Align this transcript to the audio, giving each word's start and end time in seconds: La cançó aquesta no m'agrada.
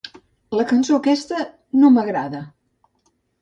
La 0.59 0.63
cançó 0.71 0.97
aquesta 0.99 1.41
no 1.83 1.93
m'agrada. 1.99 2.41